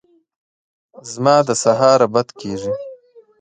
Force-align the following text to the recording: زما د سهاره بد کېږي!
زما 1.11 1.35
د 1.47 1.49
سهاره 1.63 2.07
بد 2.13 2.27
کېږي! 2.39 2.73